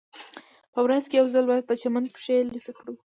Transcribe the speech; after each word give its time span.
په 0.73 0.79
ورځ 0.85 1.03
کې 1.09 1.15
یو 1.19 1.27
ځل 1.33 1.45
باید 1.51 1.67
په 1.69 1.75
چمن 1.81 2.05
پښې 2.13 2.35
لوڅې 2.49 2.71
کړو 2.77 2.93